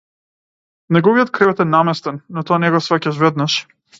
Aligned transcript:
Неговиот 0.97 1.31
кревет 1.35 1.61
е 1.67 1.69
наместен, 1.75 2.19
но 2.37 2.45
тоа 2.49 2.61
не 2.65 2.75
го 2.77 2.83
сфаќаш 2.87 3.23
веднаш. 3.27 3.61